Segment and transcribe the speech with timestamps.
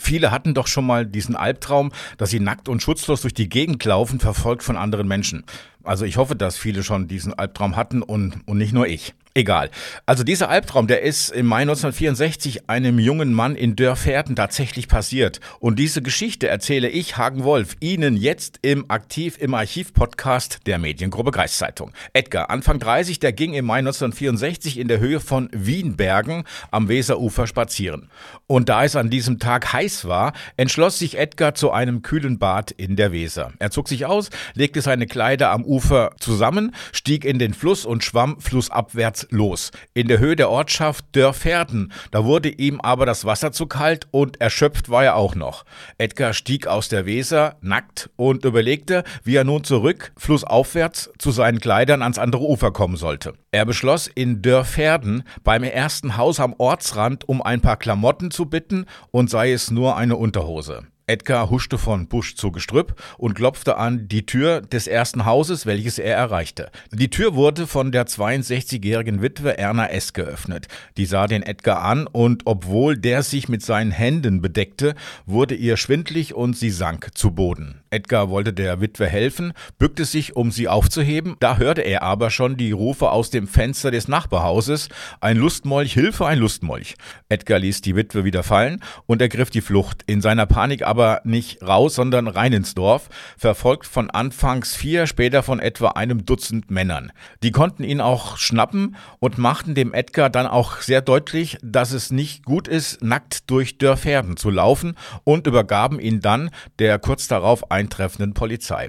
[0.00, 3.84] Viele hatten doch schon mal diesen Albtraum, dass sie nackt und schutzlos durch die Gegend
[3.84, 5.44] laufen, verfolgt von anderen Menschen.
[5.84, 9.14] Also ich hoffe, dass viele schon diesen Albtraum hatten und, und nicht nur ich.
[9.32, 9.70] Egal.
[10.06, 15.38] Also dieser Albtraum, der ist im Mai 1964 einem jungen Mann in Dörferden tatsächlich passiert.
[15.60, 21.30] Und diese Geschichte erzähle ich, Hagen Wolf, Ihnen jetzt im Aktiv im Archiv-Podcast der Mediengruppe
[21.30, 21.92] Kreiszeitung.
[22.12, 27.46] Edgar, Anfang 30, der ging im Mai 1964 in der Höhe von Wienbergen am Weserufer
[27.46, 28.10] spazieren.
[28.48, 32.72] Und da es an diesem Tag heiß war, entschloss sich Edgar zu einem kühlen Bad
[32.72, 33.52] in der Weser.
[33.60, 38.02] Er zog sich aus, legte seine Kleider am Ufer zusammen, stieg in den Fluss und
[38.02, 39.70] schwamm flussabwärts los.
[39.94, 44.40] In der Höhe der Ortschaft Dörferden, da wurde ihm aber das Wasser zu kalt und
[44.40, 45.64] erschöpft war er auch noch.
[45.98, 51.60] Edgar stieg aus der Weser, nackt, und überlegte, wie er nun zurück, flussaufwärts, zu seinen
[51.60, 53.34] Kleidern ans andere Ufer kommen sollte.
[53.50, 58.86] Er beschloss, in Dörferden beim ersten Haus am Ortsrand um ein paar Klamotten zu bitten
[59.10, 60.84] und sei es nur eine Unterhose.
[61.10, 65.98] Edgar huschte von Busch zu Gestrüpp und klopfte an die Tür des ersten Hauses, welches
[65.98, 66.70] er erreichte.
[66.92, 70.12] Die Tür wurde von der 62-jährigen Witwe Erna S.
[70.12, 70.68] geöffnet.
[70.96, 74.94] Die sah den Edgar an und obwohl der sich mit seinen Händen bedeckte,
[75.26, 77.80] wurde ihr schwindlig und sie sank zu Boden.
[77.90, 81.36] Edgar wollte der Witwe helfen, bückte sich, um sie aufzuheben.
[81.40, 84.88] Da hörte er aber schon die Rufe aus dem Fenster des Nachbarhauses.
[85.20, 86.94] Ein Lustmolch, Hilfe, ein Lustmolch.
[87.28, 90.04] Edgar ließ die Witwe wieder fallen und ergriff die Flucht.
[90.06, 95.42] In seiner Panik aber nicht raus, sondern rein ins Dorf, verfolgt von anfangs vier, später
[95.42, 97.10] von etwa einem Dutzend Männern.
[97.42, 102.12] Die konnten ihn auch schnappen und machten dem Edgar dann auch sehr deutlich, dass es
[102.12, 107.70] nicht gut ist, nackt durch Dörferden zu laufen und übergaben ihn dann der kurz darauf
[107.80, 108.88] eintreffenden Polizei.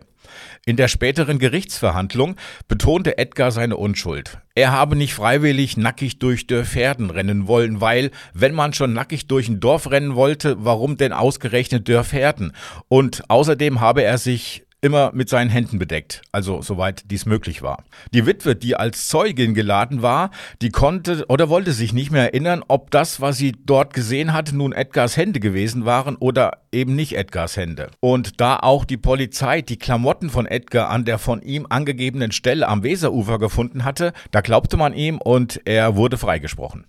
[0.66, 2.36] In der späteren Gerichtsverhandlung
[2.68, 4.38] betonte Edgar seine Unschuld.
[4.54, 9.50] Er habe nicht freiwillig nackig durch Dörferden rennen wollen, weil, wenn man schon nackig durch
[9.50, 12.54] ein Dorf rennen wollte, warum denn ausgerechnet Dörferden?
[12.88, 17.84] Und außerdem habe er sich immer mit seinen Händen bedeckt, also soweit dies möglich war.
[18.14, 22.64] Die Witwe, die als Zeugin geladen war, die konnte oder wollte sich nicht mehr erinnern,
[22.68, 27.16] ob das, was sie dort gesehen hatte, nun Edgars Hände gewesen waren oder eben nicht
[27.16, 27.92] Edgars Hände.
[28.00, 32.68] Und da auch die Polizei die Klamotten von Edgar an der von ihm angegebenen Stelle
[32.68, 36.86] am Weserufer gefunden hatte, da glaubte man ihm und er wurde freigesprochen.